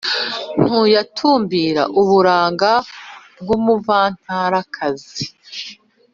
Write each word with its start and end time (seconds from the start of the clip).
ntuyatumbira 0.63 1.83
uburanga 2.01 2.71
bw’umuvantarakazi; 3.41 5.25